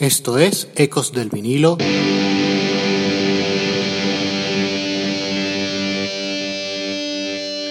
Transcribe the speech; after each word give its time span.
Esto 0.00 0.38
es 0.38 0.66
Ecos 0.76 1.12
del 1.12 1.28
Vinilo. 1.28 1.76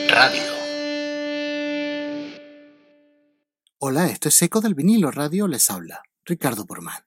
Radio. 0.08 0.44
Hola, 3.80 4.10
esto 4.10 4.30
es 4.30 4.40
Ecos 4.44 4.62
del 4.62 4.76
Vinilo 4.76 5.10
Radio, 5.10 5.48
les 5.48 5.72
habla 5.72 6.04
Ricardo 6.24 6.68
Porman. 6.68 7.04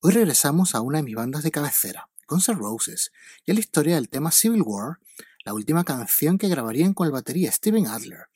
Hoy 0.00 0.12
regresamos 0.12 0.74
a 0.74 0.80
una 0.80 1.00
de 1.00 1.04
mis 1.04 1.16
bandas 1.16 1.42
de 1.42 1.50
cabecera, 1.50 2.08
Guns 2.26 2.48
N' 2.48 2.54
Roses, 2.54 3.12
y 3.44 3.50
a 3.50 3.54
la 3.54 3.60
historia 3.60 3.96
del 3.96 4.08
tema 4.08 4.30
Civil 4.30 4.62
War, 4.62 5.00
la 5.44 5.52
última 5.52 5.84
canción 5.84 6.38
que 6.38 6.48
grabarían 6.48 6.94
con 6.94 7.04
el 7.06 7.12
batería 7.12 7.52
Steven 7.52 7.88
Adler. 7.88 8.29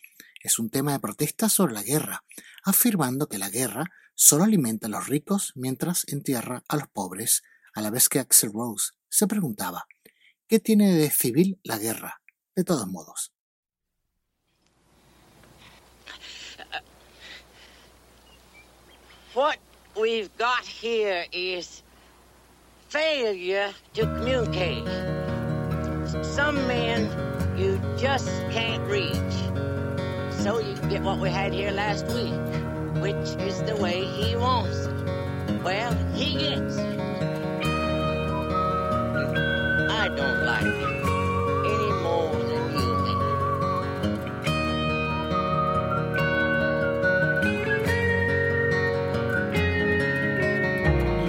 Es 0.45 0.59
un 0.59 0.69
tema 0.69 0.93
de 0.93 1.01
protesta 1.01 1.49
sobre 1.49 1.73
la 1.73 1.83
guerra, 1.83 2.23
afirmando 2.65 3.31
que 3.31 3.39
la 3.39 3.49
guerra 3.49 3.87
solo 4.15 4.45
alimenta 4.45 4.89
a 4.89 4.91
los 4.91 5.09
ricos 5.09 5.53
mientras 5.55 6.05
entierra 6.07 6.63
a 6.69 6.77
los 6.77 6.87
pobres, 6.89 7.43
a 7.73 7.81
la 7.81 7.89
vez 7.89 8.11
que 8.11 8.19
Axel 8.19 8.53
Rose 8.53 8.93
se 9.09 9.27
preguntaba, 9.27 9.87
¿qué 10.47 10.61
tiene 10.61 10.93
de 10.93 11.11
civil 11.11 11.59
la 11.63 11.79
guerra? 11.79 12.21
De 12.55 12.63
todos 12.63 12.87
modos. 12.87 13.33
What 19.35 19.57
we've 19.97 20.31
got 20.37 20.63
here 20.63 21.27
is 21.33 21.83
failure 22.91 23.73
to 23.95 24.03
communicate. 24.03 24.85
Some 26.23 26.67
men 26.69 27.09
you 27.57 27.81
just 27.97 28.29
can't 28.53 28.87
reach. 28.91 29.54
So 30.45 30.59
you 30.59 30.75
can 30.75 30.91
get 30.91 31.01
what 31.03 31.19
we 31.21 31.31
had 31.31 31.55
here 31.55 31.71
last 31.71 32.07
week 32.09 32.35
which 33.01 33.29
is 33.49 33.63
the 33.63 33.77
way 33.77 34.05
he 34.05 34.37
wants 34.37 34.77
it. 34.87 35.63
Well, 35.63 35.95
he 36.15 36.35
gets 36.39 36.77
it. 36.77 37.01
I 39.91 40.09
don't 40.09 40.45
like 40.45 40.65
it 40.65 40.93
any 41.75 41.93
more 42.05 42.35
than 42.51 42.65
you 42.79 42.91
do. 43.07 43.19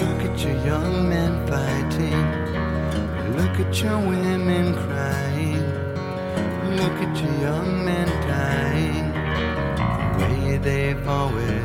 Look 0.06 0.22
at 0.30 0.36
your 0.44 0.58
young 0.66 1.10
men 1.10 1.34
fighting. 1.48 2.22
Look 3.38 3.56
at 3.66 3.82
your 3.82 4.00
women 4.00 4.35
always 11.08 11.65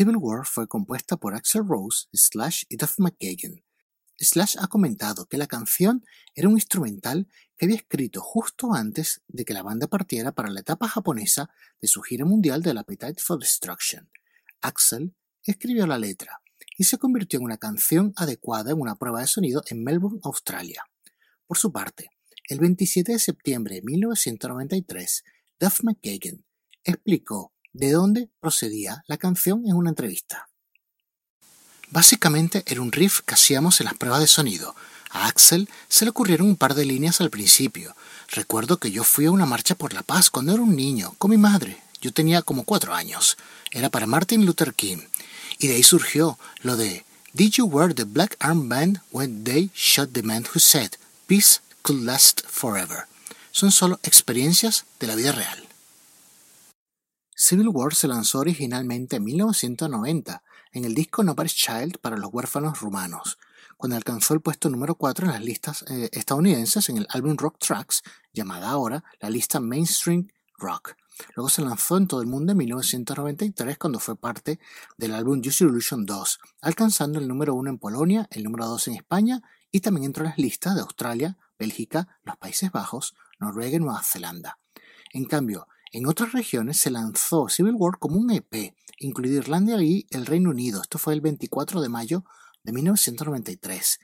Civil 0.00 0.16
War 0.16 0.46
fue 0.46 0.66
compuesta 0.66 1.18
por 1.18 1.34
Axl 1.34 1.58
Rose, 1.58 2.06
Slash 2.14 2.62
y 2.70 2.78
Duff 2.78 2.98
McKagan. 2.98 3.62
Slash 4.18 4.56
ha 4.58 4.66
comentado 4.66 5.26
que 5.26 5.36
la 5.36 5.46
canción 5.46 6.06
era 6.34 6.48
un 6.48 6.54
instrumental 6.54 7.28
que 7.54 7.66
había 7.66 7.76
escrito 7.76 8.22
justo 8.22 8.72
antes 8.72 9.20
de 9.28 9.44
que 9.44 9.52
la 9.52 9.62
banda 9.62 9.88
partiera 9.88 10.32
para 10.32 10.48
la 10.48 10.60
etapa 10.60 10.88
japonesa 10.88 11.50
de 11.82 11.88
su 11.88 12.00
gira 12.00 12.24
mundial 12.24 12.62
del 12.62 12.78
Appetite 12.78 13.20
for 13.20 13.38
Destruction. 13.38 14.10
Axel 14.62 15.14
escribió 15.42 15.86
la 15.86 15.98
letra 15.98 16.40
y 16.78 16.84
se 16.84 16.96
convirtió 16.96 17.38
en 17.38 17.44
una 17.44 17.58
canción 17.58 18.14
adecuada 18.16 18.70
en 18.70 18.80
una 18.80 18.94
prueba 18.94 19.20
de 19.20 19.26
sonido 19.26 19.62
en 19.66 19.84
Melbourne, 19.84 20.20
Australia. 20.22 20.82
Por 21.46 21.58
su 21.58 21.72
parte, 21.72 22.08
el 22.48 22.58
27 22.58 23.12
de 23.12 23.18
septiembre 23.18 23.74
de 23.74 23.82
1993, 23.82 25.24
Duff 25.60 25.84
McKagan 25.84 26.42
explicó 26.84 27.52
de 27.72 27.92
dónde 27.92 28.28
procedía 28.40 29.04
la 29.06 29.16
canción 29.16 29.62
en 29.66 29.74
una 29.74 29.90
entrevista. 29.90 30.48
Básicamente 31.90 32.62
era 32.66 32.80
un 32.80 32.92
riff 32.92 33.20
que 33.20 33.34
hacíamos 33.34 33.80
en 33.80 33.86
las 33.86 33.94
pruebas 33.94 34.20
de 34.20 34.28
sonido. 34.28 34.76
A 35.10 35.26
Axel 35.26 35.68
se 35.88 36.04
le 36.04 36.10
ocurrieron 36.10 36.46
un 36.46 36.56
par 36.56 36.74
de 36.74 36.84
líneas 36.84 37.20
al 37.20 37.30
principio. 37.30 37.96
Recuerdo 38.28 38.78
que 38.78 38.92
yo 38.92 39.02
fui 39.02 39.26
a 39.26 39.32
una 39.32 39.46
marcha 39.46 39.74
por 39.74 39.92
la 39.92 40.02
paz 40.02 40.30
cuando 40.30 40.52
era 40.52 40.62
un 40.62 40.76
niño, 40.76 41.14
con 41.18 41.32
mi 41.32 41.36
madre. 41.36 41.82
Yo 42.00 42.12
tenía 42.12 42.42
como 42.42 42.64
cuatro 42.64 42.94
años. 42.94 43.36
Era 43.72 43.90
para 43.90 44.06
Martin 44.06 44.46
Luther 44.46 44.72
King. 44.72 44.98
Y 45.58 45.66
de 45.66 45.74
ahí 45.74 45.82
surgió 45.82 46.38
lo 46.62 46.76
de 46.76 47.04
Did 47.32 47.52
you 47.52 47.66
wear 47.66 47.92
the 47.92 48.04
black 48.04 48.36
armband 48.38 49.02
when 49.10 49.44
they 49.44 49.70
shot 49.74 50.10
the 50.12 50.22
man 50.22 50.44
who 50.54 50.60
said 50.60 50.96
peace 51.26 51.60
could 51.82 52.02
last 52.02 52.42
forever? 52.46 53.06
Son 53.50 53.72
solo 53.72 53.98
experiencias 54.04 54.84
de 55.00 55.08
la 55.08 55.16
vida 55.16 55.32
real. 55.32 55.69
Civil 57.42 57.68
War 57.68 57.94
se 57.94 58.06
lanzó 58.06 58.40
originalmente 58.40 59.16
en 59.16 59.24
1990 59.24 60.42
en 60.72 60.84
el 60.84 60.94
disco 60.94 61.24
Nobody's 61.24 61.54
Child 61.54 61.96
para 61.96 62.18
los 62.18 62.28
huérfanos 62.30 62.78
rumanos, 62.82 63.38
cuando 63.78 63.96
alcanzó 63.96 64.34
el 64.34 64.42
puesto 64.42 64.68
número 64.68 64.94
4 64.94 65.24
en 65.24 65.32
las 65.32 65.42
listas 65.42 65.82
eh, 65.88 66.10
estadounidenses 66.12 66.90
en 66.90 66.98
el 66.98 67.06
álbum 67.08 67.38
Rock 67.38 67.56
Tracks, 67.58 68.02
llamada 68.34 68.68
ahora 68.68 69.02
la 69.20 69.30
lista 69.30 69.58
Mainstream 69.58 70.28
Rock. 70.58 70.96
Luego 71.34 71.48
se 71.48 71.62
lanzó 71.62 71.96
en 71.96 72.08
todo 72.08 72.20
el 72.20 72.26
mundo 72.26 72.52
en 72.52 72.58
1993 72.58 73.78
cuando 73.78 74.00
fue 74.00 74.16
parte 74.16 74.60
del 74.98 75.14
álbum 75.14 75.40
Your 75.40 75.70
Illusion 75.70 76.04
2, 76.04 76.40
alcanzando 76.60 77.18
el 77.20 77.26
número 77.26 77.54
1 77.54 77.70
en 77.70 77.78
Polonia, 77.78 78.28
el 78.32 78.44
número 78.44 78.66
2 78.66 78.88
en 78.88 78.94
España 78.96 79.40
y 79.72 79.80
también 79.80 80.04
entró 80.04 80.24
en 80.24 80.30
las 80.32 80.38
listas 80.38 80.74
de 80.74 80.82
Australia, 80.82 81.38
Bélgica, 81.58 82.06
los 82.22 82.36
Países 82.36 82.70
Bajos, 82.70 83.14
Noruega 83.38 83.76
y 83.76 83.80
Nueva 83.80 84.02
Zelanda. 84.02 84.58
En 85.12 85.24
cambio, 85.24 85.66
en 85.92 86.06
otras 86.06 86.32
regiones 86.32 86.78
se 86.78 86.90
lanzó 86.90 87.48
Civil 87.48 87.74
War 87.74 87.98
como 87.98 88.16
un 88.16 88.30
EP, 88.30 88.74
incluido 88.98 89.38
Irlanda 89.38 89.82
y 89.82 90.06
el 90.10 90.26
Reino 90.26 90.50
Unido. 90.50 90.80
Esto 90.82 90.98
fue 90.98 91.14
el 91.14 91.20
24 91.20 91.80
de 91.80 91.88
mayo 91.88 92.24
de 92.62 92.72
1993. 92.72 93.98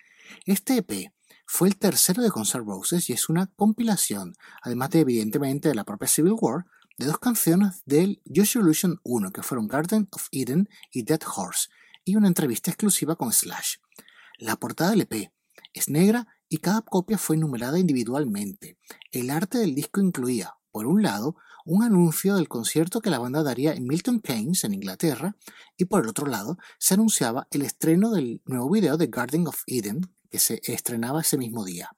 Este 0.47 0.79
EP 0.79 1.13
fue 1.47 1.69
el 1.69 1.77
tercero 1.77 2.23
de 2.23 2.31
Concert 2.31 2.65
Roses 2.67 3.09
y 3.09 3.13
es 3.13 3.29
una 3.29 3.47
compilación, 3.47 4.35
además 4.63 4.91
de 4.91 5.01
evidentemente 5.01 5.69
de 5.69 5.77
la 5.77 5.85
propia 5.85 6.09
Civil 6.09 6.35
War, 6.41 6.67
de 6.99 7.07
dos 7.07 7.19
canciones 7.19 7.83
del 7.85 8.21
Joshua 8.35 8.63
Illusion 8.63 9.01
1, 9.05 9.31
que 9.31 9.43
fueron 9.43 9.69
Garden 9.69 10.09
of 10.11 10.27
Eden 10.33 10.69
y 10.91 11.03
Dead 11.03 11.21
Horse, 11.37 11.69
y 12.05 12.17
una 12.17 12.27
entrevista 12.27 12.71
exclusiva 12.71 13.15
con 13.15 13.33
Slash. 13.33 13.77
La 14.39 14.57
portada 14.57 14.91
del 14.91 15.03
EP 15.03 15.31
es 15.73 15.89
negra 15.89 16.27
y 16.49 16.59
cada 16.59 16.81
copia 16.83 17.19
fue 17.19 17.37
numerada 17.37 17.79
individualmente. 17.79 18.79
El 19.13 19.31
arte 19.31 19.59
del 19.59 19.75
disco 19.75 20.01
incluía, 20.01 20.55
por 20.73 20.87
un 20.87 21.03
lado, 21.03 21.37
un 21.67 21.83
anuncio 21.83 22.37
del 22.37 22.49
concierto 22.49 23.01
que 23.01 23.11
la 23.11 23.19
banda 23.19 23.43
daría 23.43 23.75
en 23.75 23.87
Milton 23.87 24.21
Keynes, 24.21 24.63
en 24.65 24.73
Inglaterra, 24.73 25.37
y 25.77 25.87
por 25.87 26.03
el 26.03 26.09
otro 26.09 26.27
lado, 26.27 26.59
se 26.79 26.95
anunciaba 26.95 27.49
el 27.51 27.63
estreno 27.63 28.13
del 28.13 28.41
nuevo 28.47 28.71
video 28.71 28.97
de 28.97 29.09
Garden 29.09 29.49
of 29.49 29.63
Eden, 29.67 30.01
que 30.31 30.39
se 30.39 30.61
estrenaba 30.63 31.21
ese 31.21 31.37
mismo 31.37 31.65
día. 31.65 31.91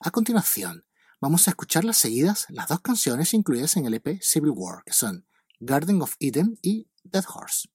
A 0.00 0.10
continuación, 0.10 0.84
vamos 1.20 1.46
a 1.46 1.52
escuchar 1.52 1.84
las 1.84 1.96
seguidas 1.96 2.46
las 2.50 2.68
dos 2.68 2.80
canciones 2.80 3.32
incluidas 3.32 3.76
en 3.76 3.86
el 3.86 3.94
EP 3.94 4.20
Civil 4.20 4.50
War, 4.54 4.82
que 4.84 4.92
son 4.92 5.24
Garden 5.60 6.02
of 6.02 6.16
Eden 6.18 6.58
y 6.60 6.88
Dead 7.04 7.24
Horse. 7.32 7.68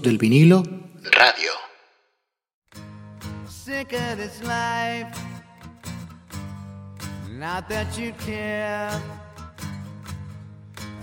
Del 0.00 0.16
vinilo, 0.16 0.62
radio. 1.02 1.52
sick 3.46 3.92
of 3.92 4.16
this 4.16 4.42
life. 4.42 5.14
Not 7.30 7.68
that 7.68 7.98
you 7.98 8.12
care. 8.24 8.90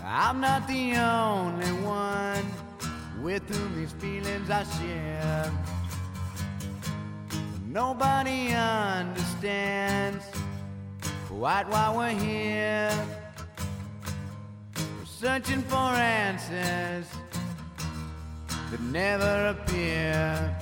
I'm 0.03 0.41
not 0.41 0.67
the 0.67 0.95
only 0.95 1.71
one 1.85 2.45
with 3.21 3.43
whom 3.47 3.75
these 3.75 3.91
feelings 3.93 4.49
I 4.49 4.63
share. 4.63 5.51
Nobody 7.67 8.53
understands 8.53 10.25
quite 11.27 11.69
why 11.69 11.93
we're 11.95 12.19
here. 12.19 13.07
We're 14.75 15.05
searching 15.05 15.61
for 15.61 15.75
answers 15.75 17.05
that 18.71 18.81
never 18.81 19.47
appear. 19.47 20.55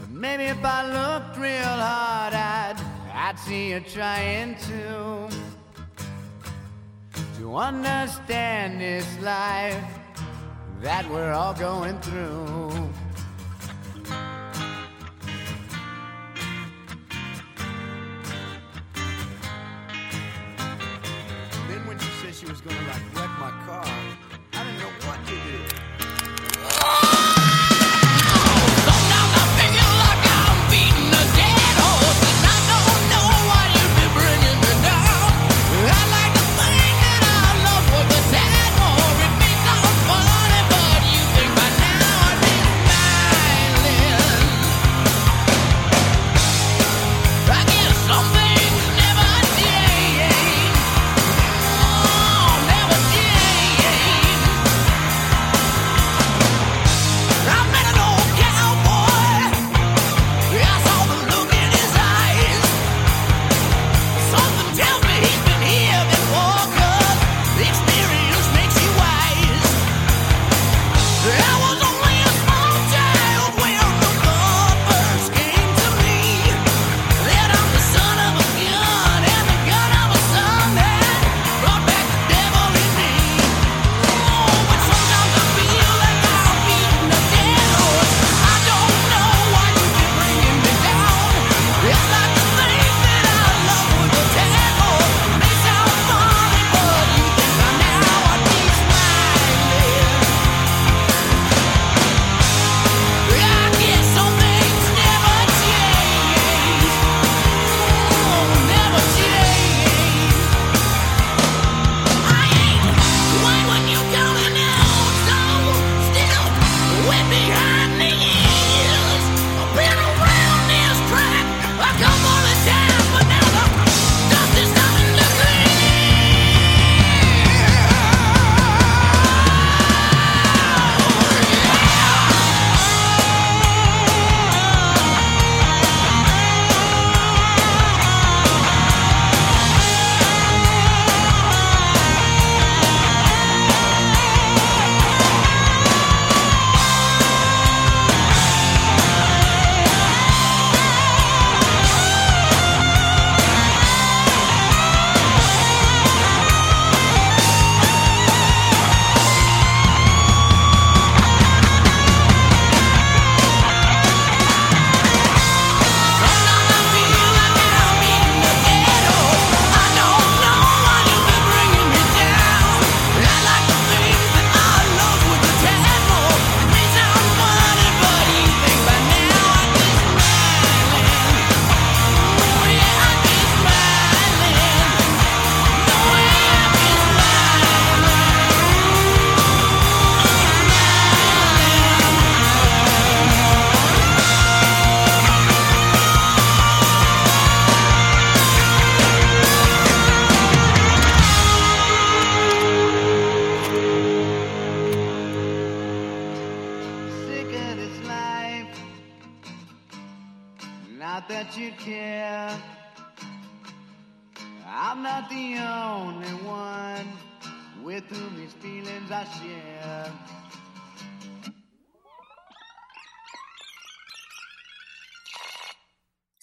But 0.00 0.10
maybe 0.10 0.44
if 0.44 0.64
I 0.64 0.82
looked 0.86 1.38
real 1.38 1.62
hard, 1.62 2.34
I'd, 2.34 2.76
I'd 3.12 3.38
see 3.38 3.70
you 3.70 3.80
trying 3.80 4.56
to 4.56 5.28
to 7.38 7.54
understand 7.54 8.80
this 8.80 9.06
life 9.20 9.84
that 10.80 11.08
we're 11.10 11.32
all 11.32 11.54
going 11.54 11.98
through. 12.00 12.70
Then 21.68 21.86
when 21.86 21.98
she 21.98 22.10
said 22.22 22.34
she 22.34 22.46
was 22.46 22.60
gonna 22.62 22.76
like 22.88 23.14
wreck 23.14 23.30
my 23.38 23.50
car, 23.66 23.84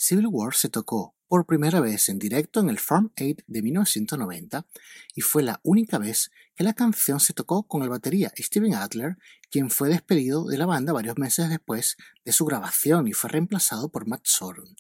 Civil 0.06 0.28
War 0.28 0.54
se 0.54 0.68
tocó 0.68 1.16
por 1.30 1.46
primera 1.46 1.80
vez 1.80 2.10
en 2.10 2.20
directo 2.20 2.60
en 2.60 2.68
el 2.68 2.78
Farm 2.78 3.14
Aid 3.16 3.38
de 3.48 3.62
1990 3.62 4.68
y 5.16 5.22
fue 5.22 5.44
la 5.44 5.62
única 5.64 5.98
vez 5.98 6.30
que 6.56 6.66
la 6.66 6.74
canción 6.74 7.22
se 7.22 7.32
tocó 7.32 7.64
con 7.64 7.84
el 7.84 7.90
batería 7.90 8.34
Steven 8.38 8.76
Adler, 8.76 9.16
quien 9.50 9.70
fue 9.70 9.88
despedido 9.88 10.46
de 10.46 10.58
la 10.58 10.66
banda 10.66 10.92
varios 10.92 11.18
meses 11.18 11.48
después 11.48 11.96
de 12.26 12.34
su 12.34 12.44
grabación 12.44 13.08
y 13.08 13.14
fue 13.14 13.30
reemplazado 13.30 13.88
por 13.88 14.06
Matt 14.06 14.26
Sorum. 14.26 14.76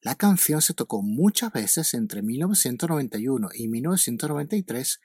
La 0.00 0.16
canción 0.16 0.60
se 0.60 0.74
tocó 0.74 1.02
muchas 1.02 1.52
veces 1.52 1.94
entre 1.94 2.22
1991 2.22 3.50
y 3.54 3.68
1993, 3.68 5.00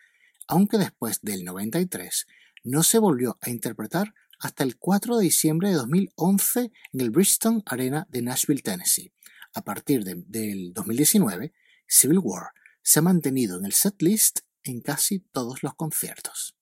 aunque 0.47 0.79
después 0.79 1.19
del 1.21 1.45
93 1.45 2.25
no 2.63 2.81
se 2.81 2.97
volvió 2.97 3.37
a 3.41 3.51
interpretar 3.51 4.15
hasta 4.39 4.63
el 4.63 4.77
4 4.77 5.17
de 5.17 5.25
diciembre 5.25 5.69
de 5.69 5.75
2011 5.75 6.71
en 6.93 7.01
el 7.01 7.11
Bristol 7.11 7.61
Arena 7.67 8.07
de 8.09 8.23
Nashville, 8.23 8.63
Tennessee. 8.63 9.13
A 9.53 9.61
partir 9.63 10.03
de- 10.03 10.23
del 10.27 10.73
2019, 10.73 11.53
Civil 11.87 12.19
War 12.19 12.51
se 12.81 12.99
ha 12.99 13.01
mantenido 13.01 13.57
en 13.57 13.65
el 13.65 13.73
setlist 13.73 14.39
en 14.63 14.81
casi 14.81 15.19
todos 15.19 15.63
los 15.63 15.73
conciertos. 15.75 16.55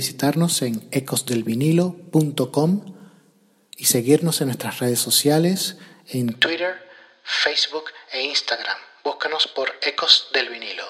Visitarnos 0.00 0.62
en 0.62 0.88
ecosdelvinilo.com 0.92 2.70
y 3.76 3.84
seguirnos 3.84 4.40
en 4.40 4.46
nuestras 4.46 4.78
redes 4.78 4.98
sociales 4.98 5.76
en 6.06 6.32
Twitter, 6.38 6.76
Facebook 7.22 7.84
e 8.10 8.22
Instagram. 8.24 8.78
Búscanos 9.04 9.46
por 9.48 9.68
Ecos 9.82 10.30
del 10.32 10.48
Vinilo. 10.48 10.86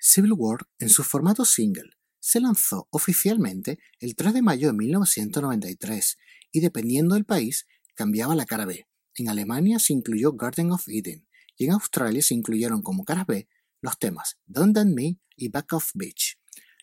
Civil 0.00 0.32
War, 0.32 0.58
en 0.80 0.88
su 0.88 1.04
formato 1.04 1.44
single, 1.44 1.92
se 2.18 2.40
lanzó 2.40 2.88
oficialmente 2.90 3.78
el 4.00 4.16
3 4.16 4.34
de 4.34 4.42
mayo 4.42 4.66
de 4.66 4.72
1993 4.72 6.18
y 6.50 6.58
dependiendo 6.58 7.14
del 7.14 7.24
país 7.24 7.68
cambiaba 7.94 8.34
la 8.34 8.46
cara 8.46 8.66
B. 8.66 8.88
En 9.14 9.28
Alemania 9.28 9.78
se 9.78 9.92
incluyó 9.92 10.32
Garden 10.32 10.72
of 10.72 10.88
Eden 10.88 11.28
y 11.56 11.66
en 11.66 11.70
Australia 11.70 12.20
se 12.20 12.34
incluyeron 12.34 12.82
como 12.82 13.04
caras 13.04 13.26
B 13.26 13.48
los 13.80 13.96
temas 13.96 14.40
Don't 14.46 14.74
Than 14.74 14.92
Me 14.92 15.20
y 15.36 15.50
Back 15.50 15.72
of 15.74 15.88
Beach. 15.94 16.39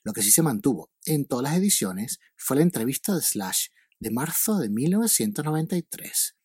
Lo 0.08 0.13
que 0.13 0.22
sí 0.22 0.32
se 0.32 0.41
mantuvo 0.41 0.89
en 1.04 1.26
todas 1.26 1.43
las 1.43 1.58
ediciones 1.58 2.22
fue 2.38 2.56
la 2.56 2.63
entrevista 2.63 3.13
de 3.13 3.22
Slash 3.22 3.67
de 4.00 4.10
marzo 4.10 4.58
de 4.58 4.70
1993. 4.70 6.38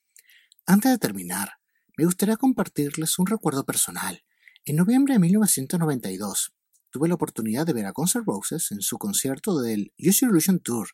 Antes 0.67 0.91
de 0.91 0.99
terminar, 0.99 1.61
me 1.97 2.05
gustaría 2.05 2.37
compartirles 2.37 3.21
un 3.21 3.27
recuerdo 3.29 3.65
personal. 3.65 4.25
En 4.65 4.75
noviembre 4.75 5.15
de 5.15 5.21
1992 5.21 6.53
tuve 6.91 7.07
la 7.07 7.15
oportunidad 7.15 7.65
de 7.65 7.73
ver 7.73 7.87
a 7.87 7.93
Guns 7.93 8.17
N' 8.17 8.25
Roses 8.27 8.73
en 8.73 8.81
su 8.81 8.99
concierto 8.99 9.61
del 9.61 9.93
Use 9.97 10.27
Illusion 10.27 10.59
Tour 10.59 10.89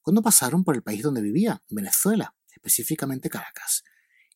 cuando 0.00 0.22
pasaron 0.22 0.64
por 0.64 0.76
el 0.76 0.82
país 0.82 1.02
donde 1.02 1.20
vivía, 1.20 1.62
Venezuela, 1.68 2.34
específicamente 2.54 3.28
Caracas. 3.28 3.84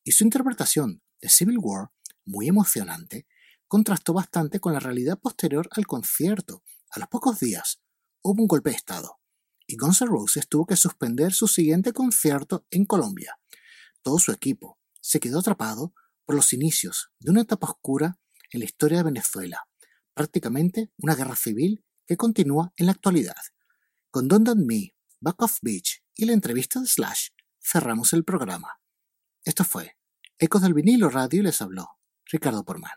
Y 0.05 0.13
su 0.13 0.25
interpretación 0.25 1.01
de 1.23 1.31
Civil 1.31 1.57
War, 1.59 1.89
muy 2.27 2.49
emocionante, 2.49 3.27
contrastó 3.67 4.13
bastante 4.13 4.61
con 4.61 4.75
la 4.75 4.79
realidad 4.79 5.19
posterior 5.19 5.71
al 5.73 5.87
concierto. 5.87 6.63
A 6.91 6.99
los 6.99 7.09
pocos 7.09 7.39
días 7.41 7.81
hubo 8.23 8.43
un 8.43 8.49
golpe 8.49 8.71
de 8.71 8.77
Estado 8.77 9.21
y 9.67 9.77
Guns 9.77 10.01
N' 10.01 10.09
Roses 10.09 10.49
tuvo 10.49 10.67
que 10.67 10.77
suspender 10.77 11.33
su 11.33 11.47
siguiente 11.47 11.93
concierto 11.93 12.67
en 12.71 12.87
Colombia. 12.87 13.39
Todo 14.03 14.19
su 14.19 14.33
equipo 14.33 14.79
se 15.01 15.21
quedó 15.21 15.41
atrapado 15.41 15.93
por 16.25 16.35
los 16.35 16.53
inicios 16.53 17.11
de 17.19 17.31
una 17.31 17.43
etapa 17.43 17.69
oscura 17.69 18.19
en 18.51 18.61
la 18.61 18.65
historia 18.65 18.99
de 18.99 19.05
Venezuela, 19.05 19.69
prácticamente 20.15 20.91
una 20.97 21.15
guerra 21.15 21.37
civil 21.37 21.85
que 22.07 22.17
continúa 22.17 22.73
en 22.77 22.87
la 22.87 22.93
actualidad. 22.93 23.37
Con 24.11 24.27
Don't 24.29 24.47
Don't 24.47 24.65
Me, 24.67 24.95
Back 25.21 25.43
Off 25.43 25.59
Beach 25.61 26.03
y 26.15 26.25
la 26.25 26.33
entrevista 26.33 26.81
de 26.81 26.87
Slash 26.87 27.29
cerramos 27.61 28.15
el 28.15 28.25
programa. 28.25 28.81
Esto 29.45 29.65
fue 29.65 29.99
Ecos 30.39 30.63
del 30.63 30.73
vinilo 30.73 31.11
radio 31.11 31.41
y 31.41 31.43
les 31.43 31.61
habló 31.61 31.99
Ricardo 32.25 32.65
Porman. 32.65 32.93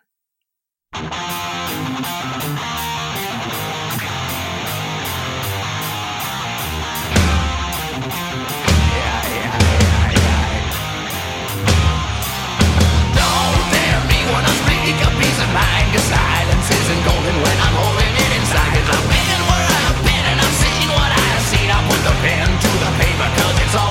Golden 17.06 17.36
when 17.42 17.58
I'm 17.66 17.76
holding 17.76 18.14
it 18.14 18.32
inside. 18.40 18.78
I've 18.78 19.08
been 19.10 19.42
where 19.50 19.70
I've 19.90 20.00
been 20.06 20.26
and 20.32 20.38
I've 20.42 20.58
seen 20.62 20.88
what 20.94 21.12
I've 21.12 21.46
seen. 21.50 21.68
I 21.70 21.80
put 21.90 22.02
the 22.06 22.16
pen 22.22 22.48
to 22.48 22.72
the 22.84 22.92
it's 23.64 23.76
all 23.76 23.91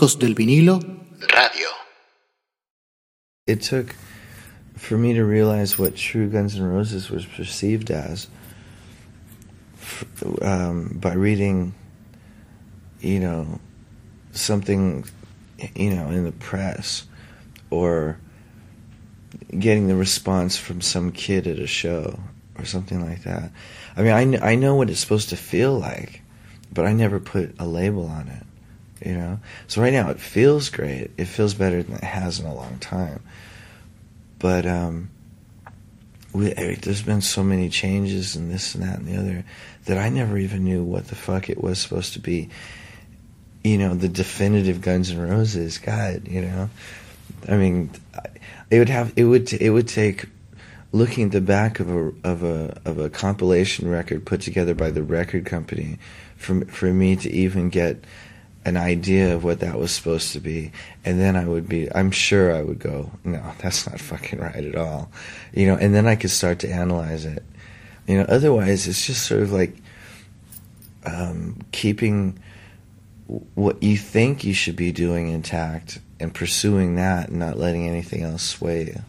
Ecos 0.00 0.18
del 0.18 0.34
vinilo 0.34 0.80
radio. 1.34 1.68
it 3.46 3.60
took 3.60 3.94
for 4.74 4.96
me 4.96 5.12
to 5.12 5.22
realize 5.22 5.78
what 5.78 5.94
true 5.94 6.26
Guns 6.26 6.56
N' 6.56 6.64
Roses 6.64 7.10
was 7.10 7.26
perceived 7.26 7.90
as 7.90 8.26
um, 10.40 10.96
by 10.98 11.12
reading, 11.12 11.74
you 13.00 13.20
know, 13.20 13.60
something, 14.32 15.04
you 15.74 15.90
know, 15.90 16.08
in 16.08 16.24
the 16.24 16.32
press 16.32 17.04
or 17.68 18.18
getting 19.50 19.86
the 19.86 19.96
response 19.96 20.56
from 20.56 20.80
some 20.80 21.12
kid 21.12 21.46
at 21.46 21.58
a 21.58 21.66
show 21.66 22.18
or 22.58 22.64
something 22.64 23.04
like 23.04 23.24
that. 23.24 23.50
I 23.98 24.00
mean, 24.02 24.12
I, 24.12 24.24
kn- 24.24 24.42
I 24.42 24.54
know 24.54 24.76
what 24.76 24.88
it's 24.88 25.00
supposed 25.00 25.28
to 25.28 25.36
feel 25.36 25.78
like, 25.78 26.22
but 26.72 26.86
I 26.86 26.94
never 26.94 27.20
put 27.20 27.54
a 27.58 27.66
label 27.66 28.06
on 28.06 28.28
it, 28.28 28.46
you 29.04 29.14
know? 29.14 29.40
So 29.66 29.82
right 29.82 29.92
now 29.92 30.10
it 30.10 30.20
feels 30.20 30.70
great. 30.70 31.10
It 31.16 31.26
feels 31.26 31.54
better 31.54 31.82
than 31.82 31.96
it 31.96 32.04
has 32.04 32.38
in 32.40 32.46
a 32.46 32.54
long 32.54 32.78
time 32.78 33.20
but 34.40 34.66
um, 34.66 35.10
we, 36.32 36.52
there's 36.52 37.02
been 37.02 37.20
so 37.20 37.44
many 37.44 37.68
changes 37.68 38.34
and 38.34 38.50
this 38.50 38.74
and 38.74 38.82
that 38.82 38.98
and 38.98 39.06
the 39.06 39.16
other 39.16 39.44
that 39.84 39.98
I 39.98 40.08
never 40.08 40.36
even 40.36 40.64
knew 40.64 40.82
what 40.82 41.06
the 41.06 41.14
fuck 41.14 41.48
it 41.48 41.62
was 41.62 41.78
supposed 41.78 42.14
to 42.14 42.18
be. 42.18 42.48
You 43.62 43.76
know, 43.76 43.94
the 43.94 44.08
definitive 44.08 44.80
Guns 44.80 45.10
N' 45.10 45.20
Roses. 45.20 45.76
God, 45.76 46.26
you 46.26 46.40
know, 46.40 46.70
I 47.46 47.56
mean, 47.56 47.90
it 48.70 48.78
would 48.78 48.88
have 48.88 49.12
it 49.16 49.24
would 49.24 49.52
it 49.52 49.70
would 49.70 49.86
take 49.86 50.26
looking 50.92 51.26
at 51.26 51.32
the 51.32 51.42
back 51.42 51.78
of 51.78 51.90
a 51.90 52.12
of 52.24 52.42
a 52.42 52.80
of 52.86 52.98
a 52.98 53.10
compilation 53.10 53.88
record 53.88 54.24
put 54.24 54.40
together 54.40 54.74
by 54.74 54.90
the 54.90 55.02
record 55.02 55.44
company 55.44 55.98
for 56.36 56.64
for 56.64 56.86
me 56.86 57.16
to 57.16 57.30
even 57.30 57.68
get 57.68 58.02
an 58.64 58.76
idea 58.76 59.34
of 59.34 59.42
what 59.42 59.60
that 59.60 59.78
was 59.78 59.90
supposed 59.90 60.32
to 60.32 60.40
be. 60.40 60.72
And 61.04 61.20
then 61.20 61.36
i 61.36 61.46
would 61.46 61.68
be 61.68 61.92
i'm 61.94 62.10
sure 62.10 62.54
i 62.54 62.62
would 62.62 62.78
go 62.78 63.10
no 63.24 63.42
that's 63.58 63.88
not 63.88 64.00
fucking 64.00 64.38
right 64.38 64.64
at 64.64 64.76
all. 64.76 65.10
You 65.52 65.66
know 65.66 65.76
and 65.76 65.94
then 65.94 66.06
i 66.06 66.16
could 66.16 66.30
start 66.30 66.58
to 66.60 66.70
analyze 66.70 67.24
it. 67.24 67.42
You 68.06 68.18
know 68.18 68.26
otherwise 68.28 68.86
it's 68.86 69.06
just 69.06 69.26
sort 69.26 69.42
of 69.42 69.52
like 69.52 69.76
um, 71.06 71.58
keeping 71.72 72.38
what 73.54 73.82
you 73.82 73.96
think 73.96 74.44
you 74.44 74.52
should 74.52 74.76
be 74.76 74.92
doing 74.92 75.28
intact 75.30 75.98
and 76.18 76.34
pursuing 76.34 76.96
that 76.96 77.30
and 77.30 77.38
not 77.38 77.56
letting 77.56 77.88
anything 77.88 78.22
else 78.22 78.42
sway 78.42 78.84
you. 78.86 79.00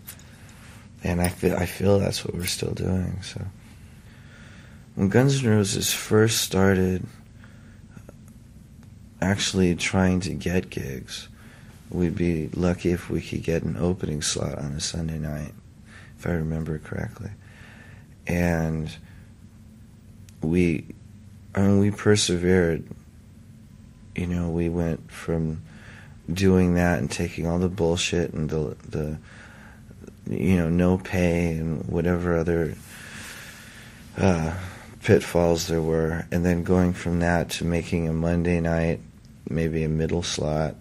And 1.03 1.19
i 1.21 1.27
feel 1.27 1.55
i 1.55 1.65
feel 1.65 1.99
that's 1.99 2.23
what 2.23 2.35
we're 2.35 2.45
still 2.45 2.73
doing 2.73 3.21
so. 3.21 3.41
When 4.95 5.09
guns 5.09 5.43
n' 5.43 5.49
roses 5.49 5.93
first 5.93 6.41
started 6.41 7.05
actually 9.21 9.75
trying 9.75 10.19
to 10.21 10.33
get 10.33 10.69
gigs. 10.69 11.27
We'd 11.89 12.15
be 12.15 12.49
lucky 12.49 12.91
if 12.91 13.09
we 13.09 13.21
could 13.21 13.43
get 13.43 13.63
an 13.63 13.77
opening 13.77 14.21
slot 14.21 14.57
on 14.57 14.71
a 14.71 14.79
Sunday 14.79 15.19
night, 15.19 15.53
if 16.17 16.25
I 16.25 16.31
remember 16.31 16.79
correctly. 16.79 17.31
And 18.25 18.89
we, 20.41 20.85
I 21.53 21.61
mean, 21.61 21.79
we 21.79 21.91
persevered. 21.91 22.85
You 24.15 24.27
know, 24.27 24.49
we 24.49 24.69
went 24.69 25.11
from 25.11 25.61
doing 26.31 26.75
that 26.75 26.99
and 26.99 27.11
taking 27.11 27.47
all 27.47 27.59
the 27.59 27.69
bullshit 27.69 28.33
and 28.33 28.49
the 28.49 28.75
the 28.87 29.17
you 30.29 30.55
know 30.55 30.69
no 30.69 30.97
pay 30.97 31.57
and 31.57 31.83
whatever 31.85 32.37
other 32.37 32.75
uh, 34.17 34.53
pitfalls 35.03 35.67
there 35.67 35.81
were, 35.81 36.25
and 36.31 36.45
then 36.45 36.63
going 36.63 36.93
from 36.93 37.19
that 37.19 37.49
to 37.49 37.65
making 37.65 38.07
a 38.07 38.13
Monday 38.13 38.59
night, 38.59 39.01
maybe 39.49 39.83
a 39.83 39.89
middle 39.89 40.23
slot, 40.23 40.75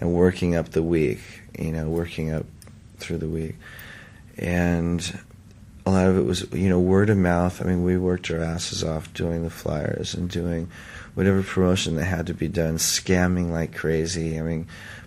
and 0.00 0.14
working 0.14 0.54
up 0.54 0.70
the 0.70 0.82
week. 0.82 1.20
You 1.58 1.72
know, 1.72 1.88
working 1.88 2.32
up 2.32 2.46
through 2.98 3.18
the 3.18 3.28
week, 3.28 3.56
and 4.36 5.18
a 5.86 5.90
lot 5.90 6.06
of 6.06 6.16
it 6.16 6.24
was 6.24 6.50
you 6.52 6.68
know 6.68 6.80
word 6.80 7.10
of 7.10 7.18
mouth. 7.18 7.60
I 7.60 7.64
mean, 7.64 7.84
we 7.84 7.96
worked 7.96 8.30
our 8.30 8.40
asses 8.40 8.82
off 8.82 9.12
doing 9.14 9.42
the 9.42 9.50
flyers 9.50 10.14
and 10.14 10.28
doing 10.28 10.70
whatever 11.14 11.42
promotion 11.42 11.96
that 11.96 12.04
had 12.04 12.26
to 12.26 12.34
be 12.34 12.48
done, 12.48 12.76
scamming 12.76 13.50
like 13.50 13.74
crazy. 13.74 14.38
I 14.38 14.42
mean, 14.42 14.66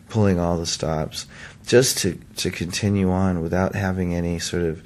pulling 0.09 0.39
all 0.39 0.57
the 0.57 0.65
stops 0.65 1.25
just 1.65 1.97
to 1.99 2.19
to 2.37 2.49
continue 2.49 3.11
on 3.11 3.41
without 3.41 3.75
having 3.75 4.13
any 4.13 4.39
sort 4.39 4.63
of 4.63 4.83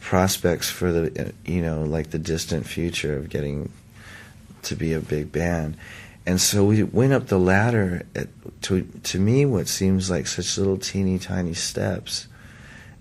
prospects 0.00 0.70
for 0.70 0.92
the 0.92 1.32
you 1.44 1.62
know 1.62 1.82
like 1.82 2.10
the 2.10 2.18
distant 2.18 2.66
future 2.66 3.16
of 3.16 3.28
getting 3.28 3.70
to 4.62 4.74
be 4.74 4.92
a 4.92 5.00
big 5.00 5.30
band 5.32 5.76
and 6.26 6.40
so 6.40 6.64
we 6.64 6.82
went 6.82 7.12
up 7.12 7.26
the 7.26 7.38
ladder 7.38 8.06
at, 8.14 8.28
to 8.62 8.82
to 9.02 9.18
me 9.18 9.44
what 9.44 9.68
seems 9.68 10.10
like 10.10 10.26
such 10.26 10.56
little 10.58 10.78
teeny 10.78 11.18
tiny 11.18 11.54
steps 11.54 12.28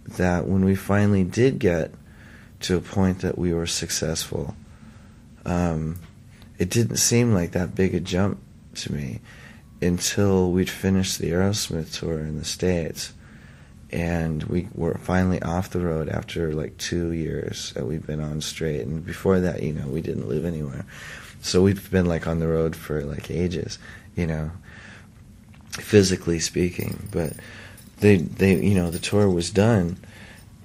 that 0.05 0.47
when 0.47 0.65
we 0.65 0.75
finally 0.75 1.23
did 1.23 1.59
get 1.59 1.91
to 2.59 2.75
a 2.75 2.81
point 2.81 3.19
that 3.19 3.37
we 3.37 3.53
were 3.53 3.67
successful 3.67 4.55
um, 5.45 5.99
it 6.57 6.69
didn't 6.69 6.97
seem 6.97 7.33
like 7.33 7.51
that 7.51 7.75
big 7.75 7.93
a 7.93 7.99
jump 7.99 8.39
to 8.75 8.93
me 8.93 9.19
until 9.81 10.51
we'd 10.51 10.69
finished 10.69 11.19
the 11.19 11.31
Aerosmith 11.31 11.99
tour 11.99 12.19
in 12.19 12.37
the 12.37 12.45
States 12.45 13.13
and 13.91 14.43
we 14.43 14.67
were 14.73 14.95
finally 14.95 15.41
off 15.43 15.69
the 15.69 15.79
road 15.79 16.09
after 16.09 16.53
like 16.53 16.77
two 16.77 17.11
years 17.11 17.73
that 17.73 17.85
we'd 17.85 18.07
been 18.07 18.21
on 18.21 18.41
straight. 18.41 18.81
And 18.81 19.05
before 19.05 19.39
that 19.41 19.61
you 19.61 19.73
know 19.73 19.87
we 19.87 20.01
didn't 20.01 20.27
live 20.27 20.45
anywhere 20.45 20.85
so 21.43 21.61
we've 21.61 21.91
been 21.91 22.05
like 22.05 22.25
on 22.25 22.39
the 22.39 22.47
road 22.47 22.75
for 22.75 23.03
like 23.03 23.29
ages 23.29 23.77
you 24.15 24.27
know 24.27 24.51
physically 25.79 26.39
speaking. 26.39 27.07
But 27.11 27.33
they 27.99 28.17
they 28.17 28.55
you 28.61 28.75
know 28.75 28.91
the 28.91 28.99
tour 28.99 29.29
was 29.29 29.49
done 29.49 29.97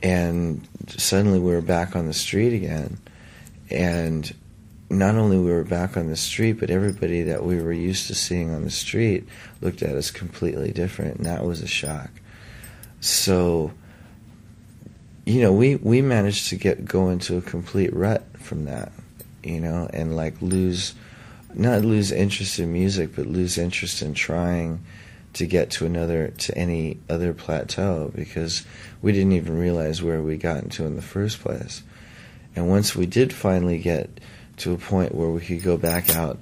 and 0.02 0.66
suddenly 0.88 1.38
we 1.38 1.52
were 1.52 1.60
back 1.60 1.96
on 1.96 2.06
the 2.06 2.14
street 2.14 2.54
again. 2.54 2.98
And 3.70 4.32
not 4.90 5.16
only 5.16 5.36
we 5.36 5.50
were 5.50 5.64
back 5.64 5.96
on 5.96 6.08
the 6.08 6.16
street 6.16 6.54
but 6.54 6.70
everybody 6.70 7.22
that 7.22 7.44
we 7.44 7.60
were 7.60 7.72
used 7.72 8.06
to 8.06 8.14
seeing 8.14 8.54
on 8.54 8.64
the 8.64 8.70
street 8.70 9.28
looked 9.60 9.82
at 9.82 9.94
us 9.94 10.10
completely 10.10 10.72
different 10.72 11.16
and 11.16 11.26
that 11.26 11.44
was 11.44 11.62
a 11.62 11.66
shock. 11.66 12.10
So 13.00 13.72
you 15.24 15.42
know 15.42 15.52
we 15.52 15.76
we 15.76 16.02
managed 16.02 16.48
to 16.48 16.56
get 16.56 16.84
go 16.84 17.08
into 17.10 17.36
a 17.36 17.42
complete 17.42 17.94
rut 17.94 18.24
from 18.38 18.64
that 18.64 18.92
you 19.42 19.60
know 19.60 19.88
and 19.92 20.16
like 20.16 20.40
lose 20.40 20.94
not 21.54 21.82
lose 21.82 22.12
interest 22.12 22.58
in 22.58 22.72
music 22.72 23.14
but 23.14 23.26
lose 23.26 23.58
interest 23.58 24.02
in 24.02 24.14
trying 24.14 24.84
to 25.32 25.46
get 25.46 25.70
to 25.70 25.86
another 25.86 26.28
to 26.38 26.56
any 26.56 26.98
other 27.08 27.32
plateau 27.32 28.10
because 28.14 28.64
we 29.02 29.12
didn't 29.12 29.32
even 29.32 29.58
realize 29.58 30.02
where 30.02 30.22
we 30.22 30.36
got 30.36 30.62
into 30.62 30.84
in 30.84 30.96
the 30.96 31.02
first 31.02 31.40
place 31.40 31.82
and 32.56 32.68
once 32.68 32.96
we 32.96 33.06
did 33.06 33.32
finally 33.32 33.78
get 33.78 34.08
to 34.56 34.72
a 34.72 34.78
point 34.78 35.14
where 35.14 35.28
we 35.28 35.40
could 35.40 35.62
go 35.62 35.76
back 35.76 36.14
out 36.16 36.38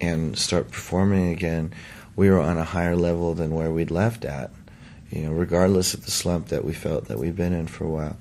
and 0.00 0.38
start 0.38 0.70
performing 0.70 1.32
again 1.32 1.72
we 2.16 2.30
were 2.30 2.40
on 2.40 2.58
a 2.58 2.64
higher 2.64 2.96
level 2.96 3.34
than 3.34 3.54
where 3.54 3.70
we'd 3.70 3.90
left 3.90 4.24
at 4.24 4.50
you 5.10 5.22
know, 5.22 5.32
regardless 5.32 5.92
of 5.94 6.04
the 6.04 6.10
slump 6.10 6.48
that 6.48 6.64
we 6.64 6.72
felt 6.72 7.06
that 7.06 7.18
we've 7.18 7.36
been 7.36 7.52
in 7.52 7.66
for 7.66 7.84
a 7.84 7.90
while. 7.90 8.16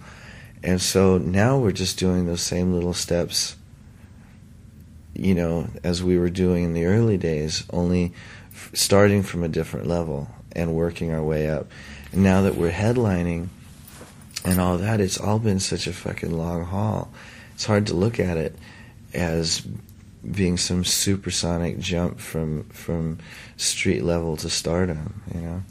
And 0.64 0.82
so 0.82 1.18
now 1.18 1.58
we're 1.58 1.72
just 1.72 2.00
doing 2.00 2.26
those 2.26 2.42
same 2.42 2.74
little 2.74 2.94
steps, 2.94 3.56
you 5.14 5.36
know, 5.36 5.68
as 5.84 6.04
we 6.04 6.18
were 6.18 6.30
doing 6.30 6.64
in 6.64 6.74
the 6.74 6.86
early 6.86 7.18
days, 7.18 7.64
only 7.72 8.14
f- 8.52 8.72
starting 8.74 9.24
from 9.24 9.44
a 9.44 9.48
different 9.48 9.88
level 9.88 10.30
and 10.54 10.76
working 10.76 11.12
our 11.12 11.24
way 11.24 11.50
up. 11.50 11.68
And 12.12 12.24
now 12.24 12.42
that 12.42 12.56
we're 12.56 12.72
headlining 12.72 13.50
and 14.46 14.60
all 14.60 14.78
that, 14.78 15.00
it's 15.00 15.20
all 15.20 15.40
been 15.40 15.60
such 15.60 15.88
a 15.88 15.94
fucking 15.94 16.32
long 16.32 16.66
haul. 16.66 17.12
It's 17.54 17.66
hard 17.66 17.88
to 17.88 17.94
look 17.94 18.20
at 18.20 18.38
it 18.38 18.56
as 19.14 19.66
being 20.30 20.58
some 20.58 20.84
supersonic 20.84 21.80
jump 21.80 22.20
from 22.20 22.64
from 22.70 23.20
street 23.58 24.04
level 24.04 24.38
to 24.38 24.50
stardom, 24.50 25.22
you 25.34 25.42
know 25.42 25.64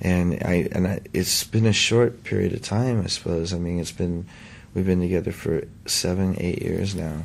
and 0.00 0.34
I 0.44 0.68
and 0.72 0.86
I, 0.86 1.00
it's 1.12 1.44
been 1.44 1.66
a 1.66 1.72
short 1.72 2.24
period 2.24 2.52
of 2.52 2.62
time, 2.62 3.02
I 3.02 3.06
suppose. 3.06 3.52
I 3.52 3.58
mean, 3.58 3.78
it's 3.80 3.92
been 3.92 4.26
we've 4.74 4.86
been 4.86 5.00
together 5.00 5.32
for 5.32 5.64
seven, 5.86 6.36
eight 6.38 6.62
years 6.62 6.94
now, 6.94 7.24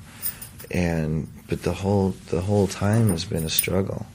and 0.69 1.27
but 1.51 1.63
the 1.63 1.73
whole 1.73 2.11
the 2.29 2.39
whole 2.39 2.65
time 2.65 3.09
has 3.09 3.25
been 3.25 3.43
a 3.43 3.49
struggle, 3.49 4.05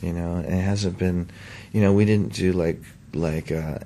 you 0.00 0.12
know. 0.12 0.38
It 0.38 0.52
hasn't 0.52 0.98
been, 0.98 1.28
you 1.72 1.80
know, 1.80 1.92
we 1.92 2.04
didn't 2.04 2.32
do 2.32 2.52
like 2.52 2.80
like 3.12 3.50
uh, 3.50 3.80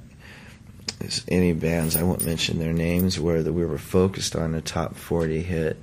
any 1.27 1.55
bands. 1.55 1.97
I 1.97 2.03
won't 2.03 2.27
mention 2.27 2.59
their 2.59 2.75
names 2.75 3.19
where 3.19 3.43
that 3.43 3.55
we 3.55 3.65
were 3.65 3.79
focused 3.79 4.37
on 4.37 4.55
a 4.55 4.61
top 4.61 4.97
forty 4.97 5.43
hit. 5.43 5.83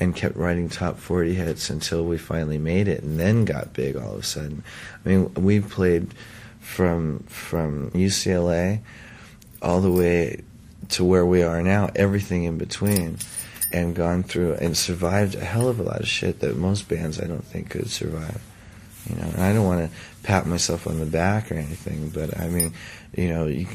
And 0.00 0.16
kept 0.16 0.36
writing 0.36 0.68
top 0.68 0.98
40 0.98 1.34
hits 1.34 1.70
until 1.70 2.04
we 2.04 2.18
finally 2.18 2.58
made 2.58 2.88
it, 2.88 3.04
and 3.04 3.20
then 3.20 3.44
got 3.44 3.72
big 3.72 3.94
all 3.94 4.14
of 4.14 4.20
a 4.20 4.22
sudden. 4.24 4.64
I 5.04 5.08
mean, 5.08 5.32
we 5.34 5.60
played 5.60 6.12
from 6.58 7.20
from 7.28 7.90
UCLA 7.92 8.80
all 9.60 9.80
the 9.80 9.92
way 9.92 10.42
to 10.88 11.04
where 11.04 11.24
we 11.24 11.42
are 11.42 11.62
now, 11.62 11.90
everything 11.94 12.44
in 12.44 12.58
between, 12.58 13.18
and 13.72 13.94
gone 13.94 14.22
through 14.22 14.54
and 14.54 14.76
survived 14.76 15.34
a 15.34 15.44
hell 15.44 15.68
of 15.68 15.80
a 15.80 15.82
lot 15.82 16.00
of 16.00 16.08
shit 16.08 16.40
that 16.40 16.56
most 16.56 16.88
bands 16.88 17.20
I 17.20 17.26
don't 17.26 17.44
think 17.44 17.70
could 17.70 17.90
survive. 17.90 18.40
You 19.08 19.16
know, 19.16 19.22
and 19.22 19.42
I 19.42 19.52
don't 19.52 19.66
want 19.66 19.90
to 19.90 19.96
pat 20.22 20.46
myself 20.46 20.86
on 20.86 21.00
the 21.00 21.06
back 21.06 21.50
or 21.50 21.54
anything, 21.54 22.10
but 22.10 22.38
I 22.38 22.48
mean, 22.48 22.72
you 23.16 23.28
know, 23.28 23.46
you, 23.46 23.66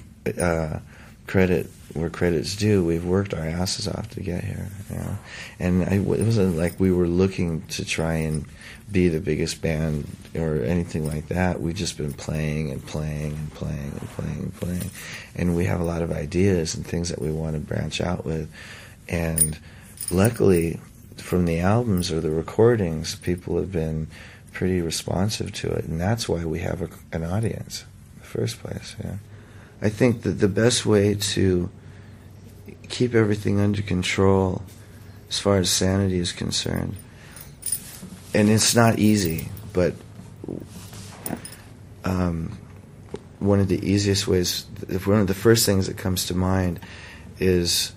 uh, 0.41 0.79
credit 1.25 1.69
where 1.93 2.09
credit's 2.09 2.55
due. 2.55 2.85
We've 2.85 3.03
worked 3.03 3.33
our 3.33 3.45
asses 3.45 3.87
off 3.87 4.09
to 4.11 4.21
get 4.21 4.43
here, 4.43 4.69
you 4.89 4.97
know, 4.97 5.17
and 5.59 5.83
I, 5.83 5.95
it 5.95 6.25
wasn't 6.25 6.57
like 6.57 6.79
we 6.79 6.91
were 6.91 7.07
looking 7.07 7.63
to 7.67 7.83
try 7.83 8.13
and 8.13 8.45
be 8.89 9.09
the 9.09 9.19
biggest 9.19 9.61
band 9.61 10.07
or 10.35 10.61
anything 10.63 11.05
like 11.05 11.27
that. 11.27 11.59
We've 11.59 11.75
just 11.75 11.97
been 11.97 12.13
playing 12.13 12.71
and 12.71 12.85
playing 12.85 13.33
and 13.33 13.53
playing 13.53 13.93
and 13.99 14.09
playing 14.09 14.39
and 14.39 14.55
playing, 14.55 14.91
and 15.35 15.55
we 15.55 15.65
have 15.65 15.81
a 15.81 15.85
lot 15.85 16.01
of 16.01 16.11
ideas 16.11 16.75
and 16.75 16.85
things 16.87 17.09
that 17.09 17.21
we 17.21 17.31
want 17.31 17.53
to 17.53 17.59
branch 17.59 17.99
out 17.99 18.25
with, 18.25 18.49
and 19.09 19.57
luckily, 20.11 20.79
from 21.17 21.45
the 21.45 21.59
albums 21.59 22.11
or 22.11 22.21
the 22.21 22.31
recordings, 22.31 23.15
people 23.15 23.57
have 23.57 23.71
been 23.71 24.07
pretty 24.51 24.81
responsive 24.81 25.51
to 25.53 25.69
it, 25.69 25.85
and 25.85 25.99
that's 25.99 26.27
why 26.27 26.45
we 26.45 26.59
have 26.59 26.81
a, 26.81 26.89
an 27.11 27.23
audience 27.23 27.85
in 28.15 28.21
the 28.21 28.25
first 28.25 28.59
place. 28.59 28.95
Yeah, 29.03 29.17
I 29.81 29.89
think 29.89 30.23
that 30.23 30.39
the 30.39 30.47
best 30.47 30.85
way 30.85 31.15
to 31.15 31.69
keep 32.89 33.13
everything 33.13 33.59
under 33.59 33.81
control, 33.81 34.61
as 35.29 35.39
far 35.39 35.57
as 35.57 35.69
sanity 35.69 36.19
is 36.19 36.31
concerned, 36.31 36.95
and 38.33 38.49
it's 38.49 38.75
not 38.75 38.99
easy, 38.99 39.49
but 39.73 39.93
um, 42.03 42.57
one 43.39 43.59
of 43.59 43.67
the 43.67 43.85
easiest 43.87 44.27
ways, 44.27 44.65
if 44.89 45.05
one 45.05 45.19
of 45.19 45.27
the 45.27 45.33
first 45.33 45.65
things 45.65 45.87
that 45.87 45.97
comes 45.97 46.25
to 46.27 46.33
mind, 46.33 46.79
is 47.39 47.91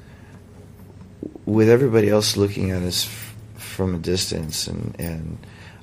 with 1.46 1.68
everybody 1.68 2.08
else 2.08 2.36
looking 2.36 2.70
at 2.70 2.82
us 2.82 3.06
f- 3.06 3.34
from 3.56 3.94
a 3.94 3.98
distance 3.98 4.66
and 4.66 4.94
and 4.98 5.38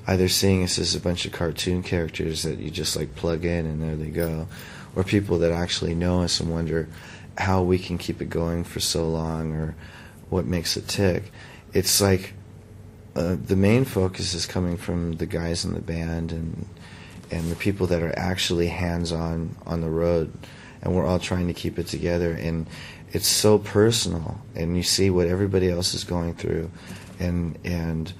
either 0.06 0.28
seeing 0.28 0.62
us 0.62 0.78
as 0.78 0.94
a 0.94 1.00
bunch 1.00 1.26
of 1.26 1.32
cartoon 1.32 1.82
characters 1.82 2.42
that 2.42 2.58
you 2.58 2.70
just 2.70 2.96
like 2.96 3.14
plug 3.14 3.44
in 3.44 3.66
and 3.66 3.82
there 3.82 3.96
they 3.96 4.10
go, 4.10 4.48
or 4.96 5.04
people 5.04 5.38
that 5.38 5.52
actually 5.52 5.94
know 5.94 6.22
us 6.22 6.40
and 6.40 6.50
wonder 6.50 6.88
how 7.36 7.62
we 7.62 7.78
can 7.78 7.98
keep 7.98 8.20
it 8.22 8.30
going 8.30 8.64
for 8.64 8.80
so 8.80 9.06
long 9.06 9.52
or 9.52 9.74
what 10.30 10.46
makes 10.46 10.76
it 10.76 10.88
tick. 10.88 11.30
It's 11.72 12.00
like 12.00 12.32
uh, 13.14 13.36
the 13.44 13.56
main 13.56 13.84
focus 13.84 14.32
is 14.32 14.46
coming 14.46 14.76
from 14.76 15.14
the 15.14 15.26
guys 15.26 15.64
in 15.64 15.74
the 15.74 15.80
band 15.80 16.32
and 16.32 16.66
and 17.30 17.50
the 17.50 17.56
people 17.56 17.86
that 17.88 18.02
are 18.02 18.16
actually 18.18 18.68
hands 18.68 19.12
on 19.12 19.56
on 19.66 19.82
the 19.82 19.90
road, 19.90 20.32
and 20.80 20.94
we're 20.94 21.04
all 21.04 21.18
trying 21.18 21.48
to 21.48 21.54
keep 21.54 21.78
it 21.78 21.86
together. 21.86 22.32
And 22.32 22.66
it's 23.12 23.28
so 23.28 23.58
personal, 23.58 24.40
and 24.54 24.76
you 24.76 24.82
see 24.82 25.10
what 25.10 25.26
everybody 25.26 25.70
else 25.70 25.94
is 25.94 26.04
going 26.04 26.34
through, 26.34 26.70
and 27.18 27.58
and 27.64 28.12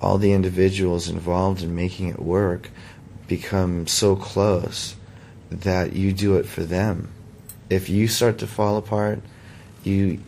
all 0.00 0.18
the 0.18 0.32
individuals 0.32 1.08
involved 1.08 1.62
in 1.62 1.74
making 1.74 2.08
it 2.08 2.20
work 2.20 2.70
become 3.26 3.86
so 3.86 4.16
close 4.16 4.94
that 5.50 5.92
you 5.92 6.12
do 6.12 6.36
it 6.36 6.46
for 6.46 6.62
them. 6.62 7.10
If 7.68 7.88
you 7.88 8.08
start 8.08 8.38
to 8.38 8.46
fall 8.46 8.76
apart, 8.76 9.20
you 9.82 10.20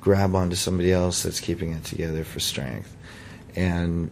grab 0.00 0.34
onto 0.34 0.56
somebody 0.56 0.92
else 0.92 1.22
that's 1.22 1.40
keeping 1.40 1.72
it 1.72 1.84
together 1.84 2.24
for 2.24 2.40
strength. 2.40 2.94
And 3.56 4.10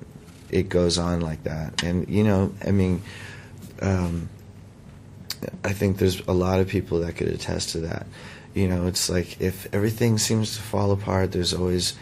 it 0.51 0.69
goes 0.69 0.99
on 0.99 1.21
like 1.21 1.45
that. 1.45 1.83
And, 1.83 2.09
you 2.09 2.25
know, 2.25 2.53
I 2.67 2.71
mean, 2.71 3.03
um, 3.81 4.29
I 5.65 5.73
think 5.73 5.99
there's 5.99 6.21
a 6.27 6.33
lot 6.33 6.61
of 6.61 6.69
people 6.69 7.01
that 7.01 7.17
could 7.17 7.29
attest 7.29 7.71
to 7.71 7.81
that. 7.81 8.07
You 8.55 8.67
know, 8.69 8.87
it's 8.87 9.09
like 9.09 9.41
if 9.41 9.73
everything 9.73 10.19
seems 10.19 10.57
to 10.57 10.63
fall 10.63 10.91
apart, 10.91 11.33
there's 11.33 11.55
always 11.55 11.95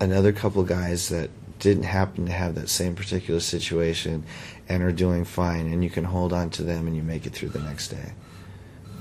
another 0.00 0.32
couple 0.32 0.62
guys 0.62 1.08
that 1.08 1.30
didn't 1.58 1.84
happen 1.84 2.26
to 2.26 2.32
have 2.32 2.54
that 2.56 2.68
same 2.68 2.94
particular 2.94 3.40
situation 3.40 4.24
and 4.68 4.82
are 4.82 4.92
doing 4.92 5.24
fine, 5.24 5.72
and 5.72 5.82
you 5.82 5.88
can 5.88 6.04
hold 6.04 6.32
on 6.32 6.50
to 6.50 6.62
them 6.62 6.86
and 6.86 6.94
you 6.96 7.02
make 7.02 7.26
it 7.26 7.32
through 7.32 7.48
the 7.48 7.60
next 7.60 7.88
day. 7.88 8.12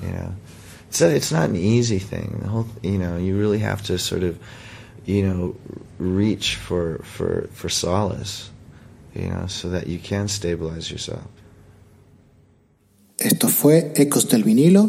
You 0.02 0.10
know, 0.10 0.36
so 0.90 1.10
it's 1.10 1.32
not 1.32 1.50
an 1.50 1.56
easy 1.56 2.00
thing. 2.00 2.40
The 2.42 2.50
whole, 2.50 2.68
you 2.82 2.98
know, 2.98 3.18
you 3.18 3.38
really 3.38 3.60
have 3.60 3.82
to 3.84 3.98
sort 3.98 4.24
of, 4.24 4.40
you 5.06 5.28
know, 5.28 5.56
reach 6.00 6.56
for 6.56 7.00
for 7.00 7.50
for 7.52 7.70
solace, 7.70 8.52
you 9.14 9.28
know, 9.30 9.48
so 9.48 9.70
that 9.70 9.88
you 9.88 10.00
can 10.00 10.28
stabilize 10.28 10.90
yourself. 10.90 11.28
Esto 13.18 13.48
fue 13.48 13.94
Ecos 13.96 14.28
del 14.28 14.44
Vinilo 14.44 14.88